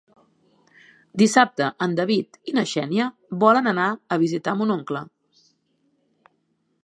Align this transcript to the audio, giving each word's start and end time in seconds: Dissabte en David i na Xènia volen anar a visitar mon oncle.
Dissabte 1.21 1.67
en 1.85 1.93
David 1.99 2.39
i 2.51 2.55
na 2.59 2.63
Xènia 2.71 3.09
volen 3.45 3.71
anar 3.73 3.87
a 4.17 4.21
visitar 4.25 4.57
mon 4.63 4.77
oncle. 4.79 5.05